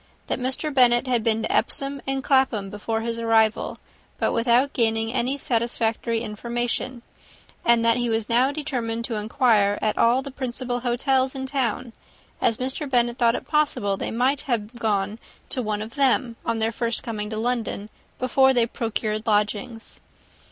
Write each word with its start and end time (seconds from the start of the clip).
That 0.25 0.39
Mr. 0.39 0.73
Bennet 0.73 1.05
had 1.05 1.23
been 1.23 1.43
to 1.43 1.51
Epsom 1.51 2.01
and 2.07 2.23
Clapham, 2.23 2.71
before 2.71 3.01
his 3.01 3.19
arrival, 3.19 3.77
but 4.17 4.31
without 4.33 4.73
gaining 4.73 5.13
any 5.13 5.37
satisfactory 5.37 6.21
information; 6.21 7.03
and 7.63 7.85
that 7.85 7.97
he 7.97 8.09
was 8.09 8.27
now 8.27 8.51
determined 8.51 9.05
to 9.05 9.13
inquire 9.17 9.77
at 9.79 9.99
all 9.99 10.23
the 10.23 10.31
principal 10.31 10.79
hotels 10.79 11.35
in 11.35 11.45
town, 11.45 11.93
as 12.41 12.57
Mr. 12.57 12.89
Bennet 12.89 13.19
thought 13.19 13.35
it 13.35 13.45
possible 13.47 13.95
they 13.95 14.09
might 14.09 14.41
have 14.49 14.73
gone 14.73 15.19
to 15.49 15.61
one 15.61 15.83
of 15.83 15.93
them, 15.93 16.35
on 16.43 16.57
their 16.57 16.71
first 16.71 17.03
coming 17.03 17.29
to 17.29 17.37
London, 17.37 17.91
before 18.17 18.55
they 18.55 18.65
procured 18.65 19.27
lodgings. 19.27 20.01